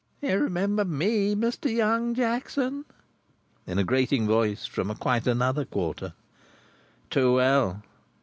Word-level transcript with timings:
"You 0.19 0.39
remember 0.39 0.83
Me, 0.83 1.35
Mr. 1.35 1.71
Young 1.71 2.15
Jackson?" 2.15 2.85
In 3.67 3.77
a 3.77 3.83
grating 3.83 4.25
voice 4.27 4.65
from 4.65 4.91
quite 4.95 5.27
another 5.27 5.63
quarter. 5.63 6.13
"Too 7.11 7.35
well. 7.35 7.83